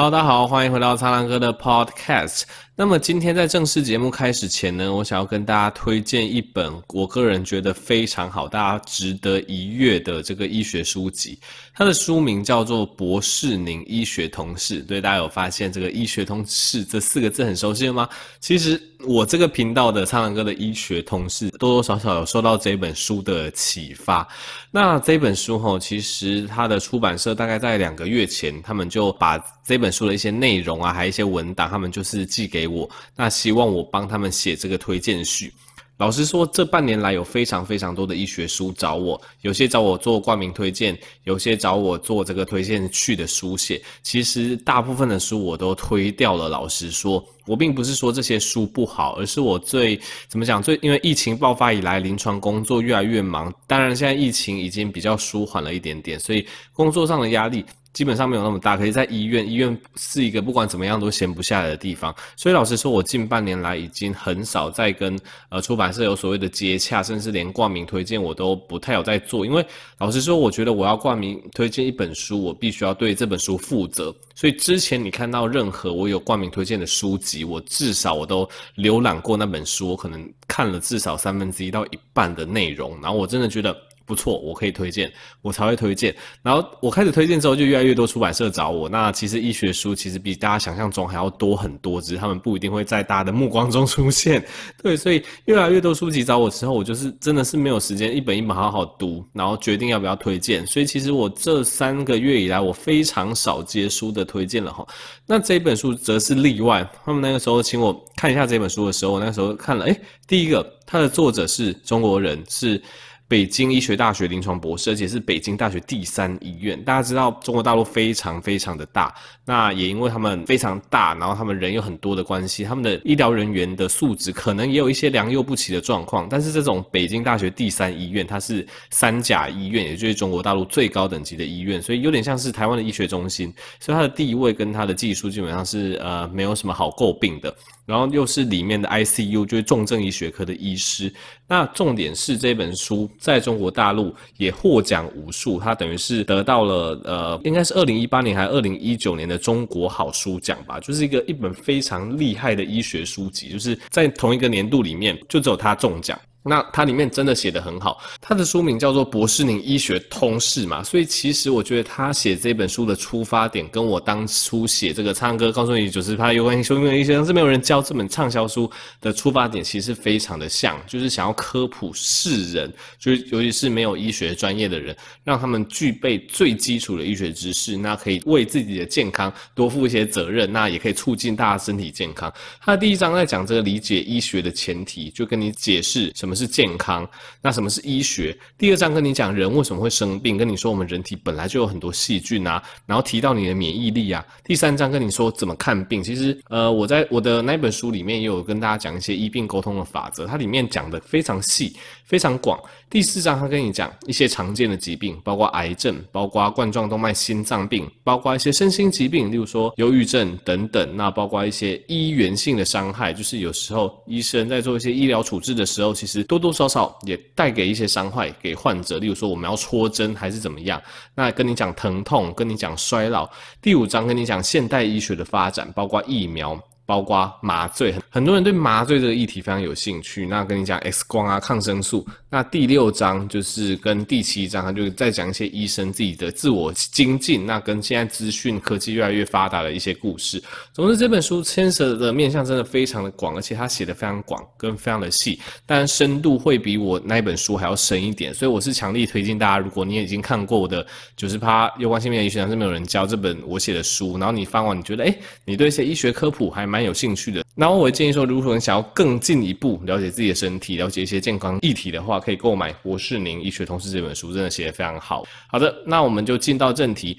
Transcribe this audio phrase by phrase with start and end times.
[0.00, 2.42] Hello，大家好，欢迎回到苍狼哥的 Podcast。
[2.76, 11.36] 那么今天在正式节目开始前呢，我想要跟大家推荐一本我个人觉得非常好，大家值得一阅的这个医学书籍。
[11.74, 14.84] 它的书名叫做《博士宁医学同事》。
[14.86, 18.08] 对，大家有发现这个“医学同事”这四个字很熟悉了吗？
[18.38, 24.26] 其实我这个频道的苍狼哥的医学同事，多多少少有受到这本书的启发。
[24.72, 35.52] 那这本书吼，其实它的出版社大概在两个月前，他们就把这本书的一些内容啊，还有一些文档，他们就是寄给我，那希望我帮他们写这个推荐序。
[35.98, 43.82] 老实说，这半年来有非常非常多的医学书找我，有些找我做冠名推荐，有些找我做这个推荐去的书写。
[44.00, 46.48] 其实大部分的书我都推掉了。
[46.48, 50.62] 老实说，我并不是说这些书不好，而是我最怎么讲？
[50.62, 53.52] 最因为疫情爆发以来，临床工作越来越忙。
[53.66, 57.64] 当然，现在疫情已经比较舒缓了一点点，所以工作上的压力。
[57.92, 62.14] 基本上没有那么大，可是在医院，医院是一个不管怎么样都闲不下来的地方。
[62.36, 69.44] 所以老实说，我近半年来已经很少再跟呃出版社有所谓的接洽，甚至连冠名推荐我都不太有在做。
[69.44, 69.66] 因为
[69.98, 74.14] 老实说，我觉得我要冠名推荐一本书，我必须要对这本书负责。
[74.34, 83.76] 所以之前你看到任何我有冠名推荐的书籍，我至少我都浏览过那本书，我可能看了至少三分之一到一半的内容，然后我真的觉得。
[84.08, 86.16] 不错，我可以推荐，我才会推荐。
[86.42, 88.88] 然后我开始推荐之后，就越来越多出版社找我。
[88.88, 94.42] 那其实医学书其实比大家想象中还要多很多，只是他们不一定会在大家的目光中出现。
[94.82, 100.66] 对，所以越来越多书籍找我之后，我就是真的是没有时间一本一本好好读，然后决定要不要推荐。
[100.66, 104.86] 所以其实我这三个月以来，我非常少接书的推荐了哈。
[105.26, 106.88] 那这本书则是例外。
[107.04, 112.80] 他们那个时候请我看一下这本书的时候，我那时候看了，诶，第一个，它的作者是中国人，是。
[113.28, 116.82] 北京医学大学临床博士，而且是北京大学第三医院。
[116.82, 126.26] 大家知道中国大陆非常非常的大，那也因为他们非常大，然后他们人有很多的关系，他们的医疗人员的素质可能也有一些良莠不齐的状况。
[126.30, 137.54] 但是这种北京大学第三医院，它是三甲医院，也就是中国大陆最高等级的医院，所以有点像是台湾的医学中心，所以它的地位跟它的技术基本上是呃没有什么好诟病的。
[137.88, 141.10] 然后又是里面的 ICU，就是重症医学科的医师。
[141.46, 156.20] 那重点是这本书在中国大陆也获奖无数，它等于是得到了呃，应该是二零一八年还是二零一九年的中国好书奖吧，就是一个一本非常厉害的医学书籍，就是在同一个年度里面就只有它中奖。
[156.48, 168.70] 那它里面真的写得很好，它的书名叫做《博士宁医学通识》嘛，所以其实我觉得他写这本书的出发点，跟我当初写这个唱歌告诉你九十趴有关于修命医学，但是没有人教这本畅销书
[169.00, 182.32] 的出发点，其实非常的像，就是想要科普世人，就是尤其是没有医学专业的人，让他们具备最基础的医学知识，那可以为自己的健康多负一些责任，那也可以促进大家身体健康。
[182.60, 187.08] 他的第一章在讲这个理解医学的前提，就跟你解释什么是健康，
[187.42, 188.36] 那什么是医学？
[188.56, 194.24] 第二章跟你讲人为什么会生病，跟你说我们人体本来就有很多细菌啊，然后提到你的免疫力啊。
[194.44, 196.02] 第三章跟你说怎么看病。
[196.02, 202.58] 其实，呃，我在我的那本书里面也有跟大家讲一些医病沟通的法则，它里面讲的非常细，非常广。
[202.88, 210.96] 第四章他跟你讲一些常见的疾病，包括癌症，包括冠状动脉心脏病，包括一些身心疾病，例如说忧郁症等等。
[210.96, 218.98] 那包括一些医源性的伤害，就是有时候医生在做一些医疗处置的时候，其实多多少少也带给一些伤害给患者。
[218.98, 220.80] 例如说我们要戳针还是怎么样？
[221.16, 223.28] 那跟你讲疼痛，跟你讲衰老。
[223.60, 226.56] 第五章跟你讲现代医学的发展，包括疫苗。
[226.88, 230.26] 包括麻醉，很多人对麻醉这个议题非常有兴趣。
[230.26, 232.06] 那跟你讲 X 光啊、抗生素。
[232.30, 237.44] 那第六章就是跟第七章，他就在讲一些医生自己的自我精进。
[237.44, 240.40] 那跟现在资讯科技越来越发达的一些故事。
[240.72, 248.32] 总之，这本书牵涉的面向真的非常的广，而且他写的非常广，跟非常的细，但深度会比我那一本书还要深一点。
[248.32, 250.86] 所以我是强力推荐大家，如果你已经看过我的
[251.16, 256.68] 九十趴有关性病医学，但是没有人教这本我写的书，然后你翻完你觉得，诶，你对一些医学科普还。
[256.68, 265.24] 蛮有兴趣的，然后我会建议说，如果你想要更进一步了解自己的身体，了解一些健康议题的话，可以购买《博士宁医学通识》这本书，真的写得非常好。
[265.48, 267.18] 好的，那我们就进到正题。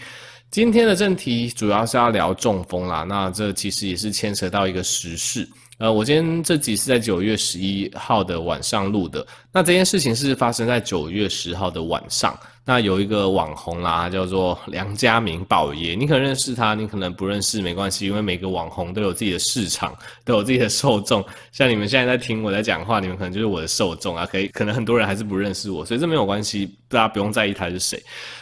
[0.50, 5.48] 今天的正题主要是要聊中风啦，那这其实也是牵扯到一个时事。
[5.78, 12.38] 呃，我今天这集是在九月十一号的晚上录的，那这件事情是发生在九月十号的晚上。
[12.70, 19.92] 那有一个网红啦，叫做梁家明宝爷，你可能认识他，你可能不认识没关系，因为每个网红都有自己的市场，
[20.24, 21.26] 都有自己的受众。
[21.52, 28.00] 像你们现在在听我在讲话，你们可能就是我的受众啊，可以，可能很多人还是不认识我，所以这没有关系，大家不用在意他是谁。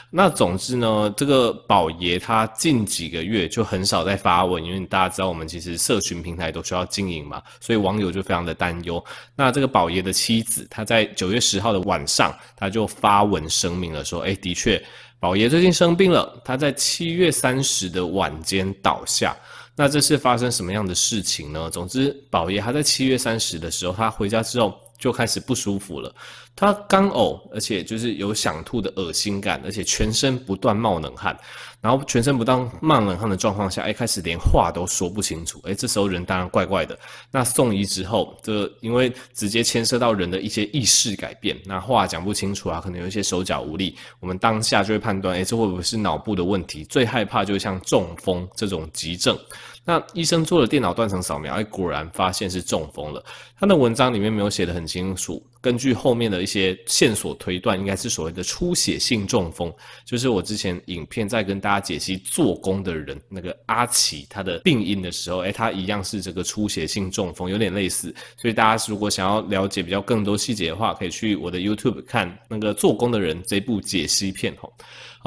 [0.10, 9.04] 那总之呢，这个宝爷他近几个月就很少在发文，因为大家知道我们其实社群平台都需要经营嘛，所以网友就非常的担忧。
[9.36, 14.82] 那这个宝爷的妻子，他在九月十号的晚上，他就发文声明了，说：“哎，的确，
[15.20, 19.36] 宝爷最近生病了，他在七月三十的晚间倒下。
[19.76, 21.70] 那这是发生什么样的事情呢？
[21.70, 26.12] 总之，宝爷他在七月三十的时候，他回家之后。”就开始不舒服了，
[26.60, 31.38] 他干呕，而且就是有想吐的恶心感，而且全身不断冒冷汗，
[31.80, 36.98] 然后全身不断冒冷汗的状况下，哎，开始连话都说不清楚，哎，这时候人当然怪怪的。
[37.30, 46.84] 那送医之后，这因为直接牵涉到人的一些意识改变，那话讲不清楚啊，可能有一些手脚无力，我们当下就会判断，哎，这会不会是脑部的问题？
[46.86, 49.38] 最害怕就像中风这种急症。
[49.86, 53.24] 那医生做了电脑断层扫描，哎，果然发现是中风了。
[53.58, 59.74] 他的文章里面没有写得很清楚，根据后面的一些线索推断，应该是所谓的出血性中风，
[60.06, 68.14] 就是我之前影片在跟大家解析做工的人那个阿奇他的病因的时候，哎，他一样是这个出血性中风，有点类似。
[68.36, 74.72] 所以大家如果想要了解比较更多细节的话，可以去我的 YouTube 看那个做工的人这部解析片吼。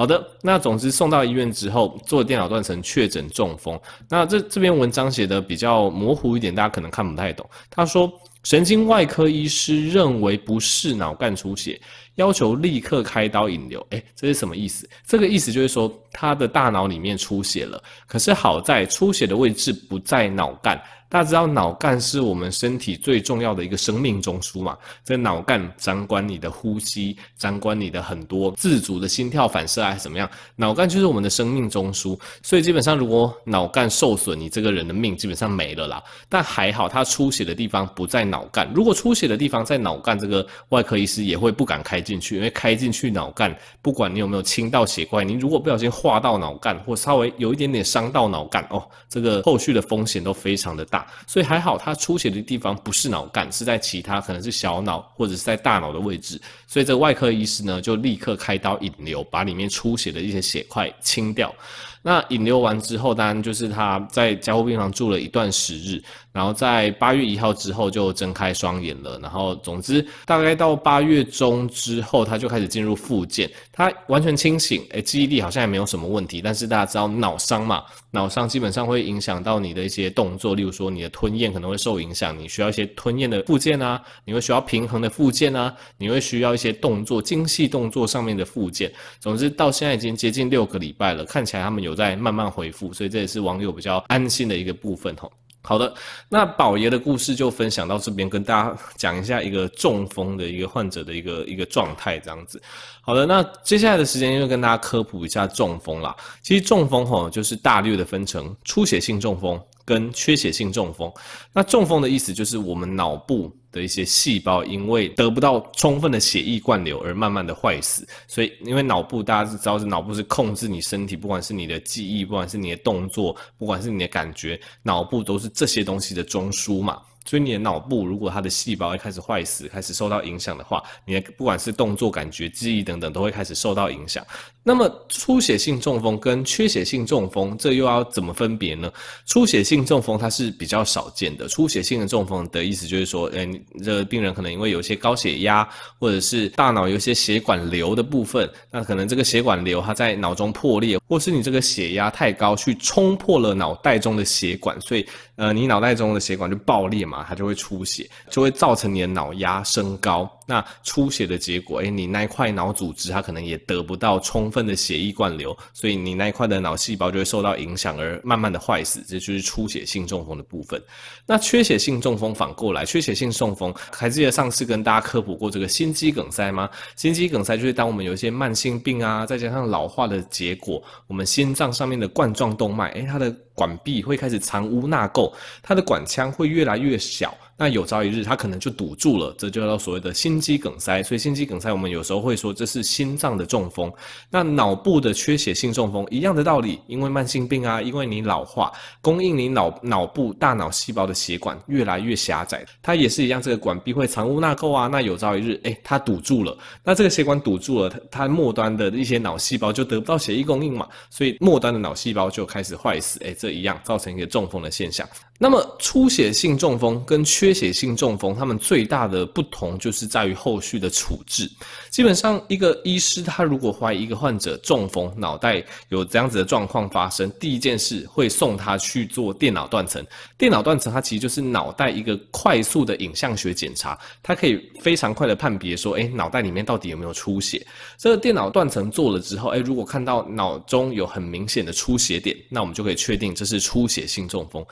[0.01, 3.79] 好的，那总之送到医院之后做电脑断层确诊中风。
[4.09, 7.47] 那这这篇文章写的比较模糊一点，大家可能看不太懂。
[7.69, 8.11] 他说，
[8.43, 11.79] 神经外科医师认为不是脑干出血，
[12.21, 13.85] 要求立刻开刀引流。
[13.91, 14.89] 诶，这是什么意思？
[15.07, 20.81] 这个意思就是说他的大脑里面出血了，可是好在出血的位置不在脑干。
[21.09, 24.79] 大家知道脑干是我们身体最重要的一个生命中枢嘛？
[25.05, 30.31] 这脑干掌管你的呼吸，掌管你的很多自主的心跳反射还是怎么样？
[30.55, 36.01] 脑干就是我们的生命中枢，所以基本上如果脑干受损，你这个人的命基本上没了啦。
[36.29, 38.71] 但还好，他出血的地方不在脑干。
[38.73, 51.07] 如果出血的地方在脑干，这个外科医师也会不敢开进去，因为开进去脑干，不管你有没有清到血块，你如果不小心划到脑干，或稍微有一点点伤到脑干，哦，这个后续的风险都非常的大。
[51.27, 56.41] 所以还好，他出血的地方不是脑干，是在其他，可能是小脑或者是在大脑的位置。
[56.67, 61.55] 所以这个外科医师呢，就立刻开刀引流，把里面出血的一些血块清掉。
[62.03, 66.03] 那引流完之后，当然就是他在加护病房住了一段时日，
[66.33, 69.19] 然后在八月一号之后就睁开双眼了。
[69.19, 76.41] 然后总之，大概到八月中之之后，他就开始进入复健，他完全清醒，诶，记忆力好像也没有什么问题。
[76.41, 77.83] 但是大家知道脑伤嘛，
[78.13, 88.91] 脑伤基本上会影响到你的一些动作，例如说你的吞咽可能会受影响，你需要一些吞咽的复健啊，你会需要平衡的复健啊，你会需要一些动作精细动作上面的复健。
[89.19, 91.91] 总之到现在已经接近六个礼拜了，看起来他们有。
[91.91, 95.33] 有在慢慢恢复，所以这也是网友比较安心的一个部分吼。
[95.63, 95.93] 好的，
[96.29, 102.61] 那宝爷的故事就分享到这边，跟大家讲一下一个中风的一个患者的一个一个状态这样子。
[103.03, 106.17] 好的，那接下来的时间就跟大家科普一下中风啦。
[106.43, 111.13] 其实中风吼就是大略的分成出血性中风跟缺血性中风。
[111.53, 113.51] 那中风的意思就是我们脑部。
[113.73, 127.01] 的一些细胞因为得不到充分的血液灌流而慢慢的坏死，所以因为脑部大家是知道是脑部是控制你身体，不管是你的记忆，不管是你的动作，不管是你的感觉，脑部都是这些东西的中枢嘛。
[127.31, 134.27] 所以你的脑部如果它的细胞一开始坏死，开始受到影响的话，你的不管是动作、感觉、记忆等等，都会开始受到影响。
[134.65, 138.93] 那么出血性中风跟缺血性中风，这又要怎么分别呢？
[139.27, 141.47] 出血性中风它是比较少见的。
[141.47, 145.67] 出血性的中风的意思就是说，诶，你这个病人可能因为有一些高血压，
[146.01, 155.07] 或者是大脑有一些血管瘤的部分，那可能这个血管瘤它在脑中破裂，或是你这个血压太高，去冲破了脑袋中的血管，所以
[155.37, 157.20] 呃，你脑袋中的血管就爆裂嘛。
[157.29, 160.31] 它就会出血，就会造成你的脑压升高。
[160.51, 170.83] 那出血的结果，诶，你那一块脑组织它可能也得不到充分的血液灌流，所以你那一块的脑细胞就会受到影响而慢慢的坏死，这就是出血性中风的部分。
[171.25, 176.69] 那缺血性中风反过来，缺血性中风还记得上次跟大家科普过这个心肌梗塞吗？
[176.97, 187.33] 心肌梗塞就是当我们有一些慢性病啊，再加上老化的结果，我们心脏上面的冠状动脉，诶，它的管壁会开始藏污纳垢，它的管腔会越来越小。
[187.61, 191.03] 那有朝一日它可能就堵住了，这就叫所谓的心肌梗塞。
[191.03, 193.93] 所以心肌梗塞我们有时候会说这是心脏的中风。
[194.31, 204.87] 那脑部的缺血性中风一样的道理，因为慢性病啊，因为你老化，供应你脑脑部大脑细胞的血管越来越狭窄，它也是一样，这个管壁会藏污纳垢啊。
[204.87, 215.07] 那有朝一日，哎，它堵住了，那这个血管堵住了，它它末端的一些脑细胞就得不到血液供应嘛，所以末端的脑细胞就开始坏死，哎，这一样造成一个中风的现象。
[215.43, 221.51] 那么出血性中风跟缺血性中风，他们最大的不同就是在于后续的处置。
[221.89, 230.05] 基本上，一个医师他如果怀疑一个患者中风，脑袋有这样子的状况发生，第一件事会送他去做电脑断层。
[230.37, 237.67] 电脑断层它其实就是脑袋一个快速的影像学检查，它可以非常快的判别说，诶，脑袋里面到底有没有出血。
[237.97, 244.63] 这个电脑断层做了之后，诶，如果看到脑中有很明显的出血点，那我们就可以确定这是出血性中风。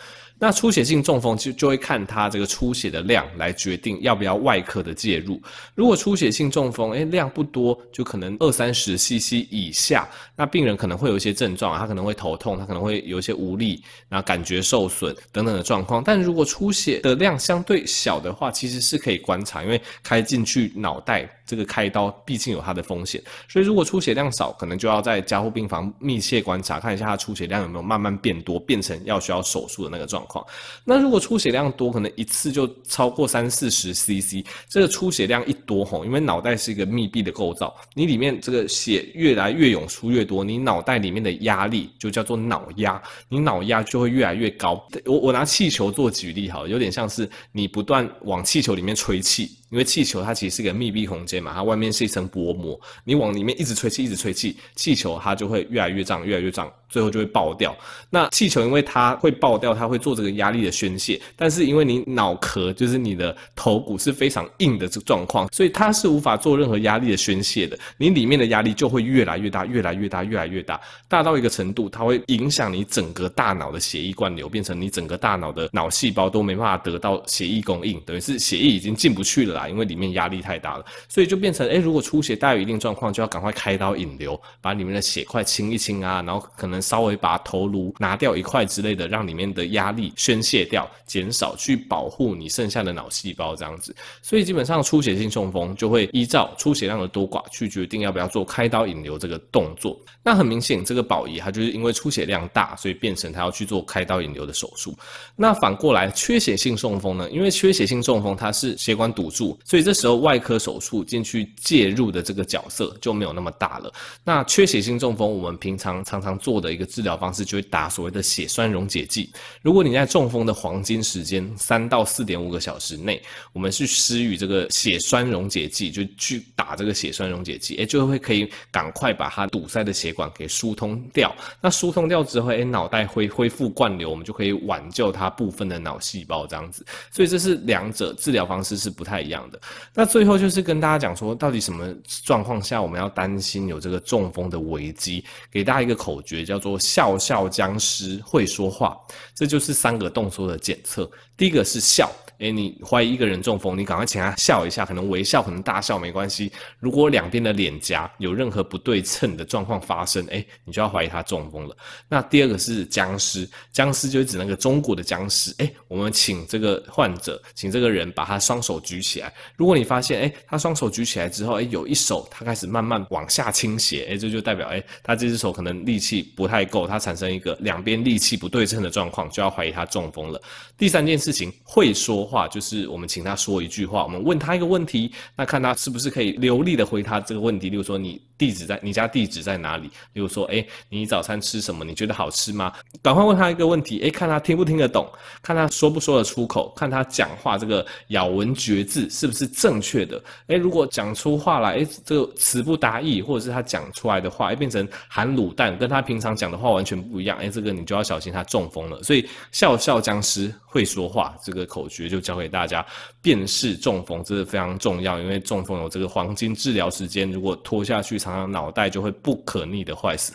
[0.41, 5.41] 那出血性中风就就会看它这个出血的量来决定要不要外科的介入。
[5.77, 16.03] 如果出血性中风，诶，量不多，就可能二三十 CC 以下，那病人可能会有一些症状，他可能会头痛，他可能会有一些无力，然后感觉受损等等的状况。
[16.03, 21.31] 但如果出血的量相对小的话，其实是可以观察，因为开进去脑袋。
[21.49, 30.45] 这个开刀毕竟有它的风险，所以如果出血量少，可能就要在加护病房密切观察，看一下它出血量有没有慢慢变多，变成要需要手术的那个状况。
[30.85, 44.83] 那如果出血量多，可能一次就超过三四十 CC，这个出血量一多吼，因为脑袋是一个密闭的构造，你里面这个血越来越涌出越多，你脑袋里面的压力就叫做脑压，你脑压就会越来越高。
[45.05, 49.51] 我我拿气球做举例好了，有点像是你不断往气球里面吹气。
[49.71, 57.77] 因为气球它其实是个密闭空间嘛，它外面是一层薄膜，你往里面一直吹气，一直吹气，气球它就会越来越胀，越来越胀，最后就会爆掉。
[58.09, 67.79] 那气球因为它会爆掉，它会做这个压力的宣泄，但是因为你脑壳就是你的头骨是非常硬的这个状况，所以它是无法做任何压力的宣泄的。
[67.99, 79.58] 你里面的压力就会越来越大，越来越大，越来越大，大到一个程度，它会影响你整个大脑的血液灌流，变成你整个大脑的脑细胞都没办法得到血液供应，等于是血液已经进不去了。
[79.67, 93.97] 因为里面压力太大了，所以就变成诶，如果出血带有一定状况，就要赶快开刀引流，把里面的血块清一清啊，然后可能稍微把头颅拿掉一块之类的，让里面的压力宣泄掉，减少，去保护你剩下的脑细胞这样子。
[94.21, 99.99] 所以基本上出血性中风就会依照出血量的多寡去决定要不要做开刀引流这个动作。
[100.23, 104.95] 那很明显，这个宝仪他就是因为出血量大，所以变成他要去做开刀引流的手术。
[105.37, 107.31] 那反过来，缺血性中风呢？
[107.31, 113.93] 因为缺血性中风它是血管堵住，所以这时候外科手术进去介入的这个角色就没有那么大了。
[114.25, 119.31] 那缺血性中风，我们平常常常做的一个治疗方式，就会打所谓的血栓溶解剂。
[119.63, 131.35] 如果你在中风的黄金时间三到四点五个小时内，我们去施予这个血栓溶解剂，就去打这个血栓溶解剂，哎，就会可以赶快把它堵塞的血管给疏通掉。
[131.61, 136.85] 那疏通掉之后，哎，脑袋会恢复灌流，我们就可以挽救它部分的脑细胞，这样子。
[137.11, 139.61] 所以这是两者治疗方式是不太一样的。
[139.95, 145.25] 那最后就是跟大家讲说，到底什么状况下我们要担心有这个中风的危机？
[145.51, 148.99] 给大家一个口诀，叫做“笑笑僵尸会说话”，
[149.35, 151.11] 这就是三个动作的检测。
[151.37, 152.11] 第一个是笑。
[152.41, 156.53] 哎，你怀疑一个人中风，你赶快请他笑一下，可能微笑，可能大笑没关系。
[156.79, 161.77] 如果两边的脸颊有任何不对称的状况发生，哎，你就要怀疑他中风了。
[162.09, 165.53] 那第二个是僵尸，僵尸就是指那个中国的僵尸。
[165.59, 169.28] 哎，我们请这个患者，请这个人把他双手举起来。
[169.57, 180.41] 如果你发现，诶，他双手举起来之后，诶，有一手他开始慢慢往下倾斜，诶，这就代表，诶，他这只手可能力气不太够，他产生一个两边力气不对称的状况，就要怀疑他中风了。
[180.77, 182.29] 第三件事情，会说。
[182.29, 187.71] 话就是我们请他说一句话，我们问他一个问题，那看他是不是可以流利的回答这个问题。
[187.71, 189.87] 例如说，你地址在你家地址在哪里？
[190.13, 191.87] 例如说，哎，你早餐吃什么？
[191.87, 192.71] 你觉得好吃吗？
[193.01, 200.23] 赶快问他一个问题，哎，看他听不听得懂，看他说不说得出口，看他讲话这个咬文嚼字是不是正确的。
[200.47, 209.03] 哎，如果讲出话来，哎，这个词不达意，或者是他讲出来的话，哎，变成含卤蛋，跟他平常讲的话完全不一样，哎，这个你就要小心他中风了。
[209.03, 212.23] 所以，笑笑僵尸会说话，这个口诀就。
[212.29, 212.85] 教给大家
[213.23, 220.35] 辨识中风，这是非常重要，因为中风有这个黄金治疗时间，如果拖下去，常常脑袋就会不可逆的坏死。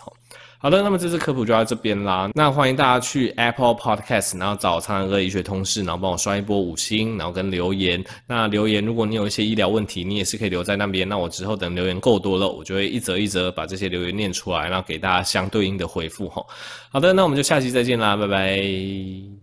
[0.63, 2.29] 好的，那么这次科普就到这边啦。
[2.33, 8.01] 那欢迎大家去 Apple Podcast，然后找苍兰哥医学同事，然后帮我刷一波五星，然后跟留言。
[8.25, 11.07] 那留言，如果你有一些医疗问题，你也是可以留在那边。
[11.09, 16.29] 那我之后等留言够多了，我就会一则一则把这些留言念出来，然后给大家相对应的回复。
[16.29, 19.42] 好的，那我们就下期再见啦，拜拜。